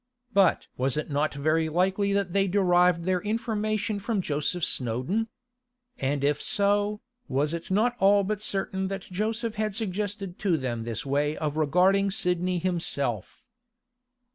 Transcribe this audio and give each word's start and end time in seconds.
But 0.33 0.65
was 0.77 0.97
it 0.97 1.11
not 1.11 1.35
very 1.35 1.69
likely 1.69 2.11
that 2.11 2.33
they 2.33 2.47
derived 2.47 3.03
their 3.03 3.21
information 3.21 3.99
from 3.99 4.19
Joseph 4.19 4.65
Snowdon? 4.65 5.27
And 5.99 6.23
if 6.23 6.41
so, 6.41 7.01
was 7.27 7.53
it 7.53 7.69
not 7.69 7.97
all 7.99 8.23
but 8.23 8.41
certain 8.41 8.87
that 8.87 9.01
Joseph 9.01 9.53
had 9.61 9.75
suggested 9.75 10.39
to 10.39 10.57
them 10.57 10.81
this 10.81 11.05
way 11.05 11.37
of 11.37 11.55
regarding 11.55 12.09
Sidney 12.09 12.57
himself? 12.57 13.43